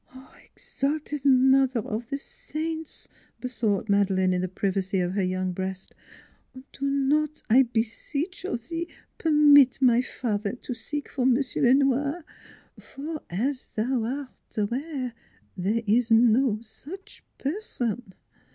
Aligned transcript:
"Exalted 0.55 1.23
Mother 1.25 1.81
of 1.81 2.09
the 2.09 2.17
Saints!" 2.17 3.07
besought 3.39 3.87
Madeleine, 3.87 4.33
in 4.33 4.41
the 4.41 4.47
privacy 4.47 4.99
of 4.99 5.13
her 5.13 5.21
young 5.21 5.51
breast," 5.51 5.93
do 6.73 6.85
not, 6.87 7.43
I 7.51 7.61
beseech 7.61 8.43
of 8.43 8.69
thee, 8.69 8.87
permit 9.19 9.79
my 9.79 10.01
father 10.01 10.53
to 10.53 10.73
seek 10.73 11.07
for 11.07 11.27
M'sieu' 11.27 11.61
Le 11.61 11.75
Noir, 11.75 12.25
for, 12.79 13.21
as 13.29 13.69
thou 13.69 14.03
art 14.03 14.57
aware, 14.57 15.13
there 15.55 15.83
is 15.85 16.09
no 16.09 16.57
such 16.63 17.23
person." 17.37 18.15